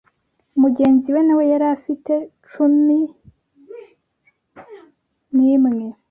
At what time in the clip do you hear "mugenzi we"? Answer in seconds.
0.61-1.21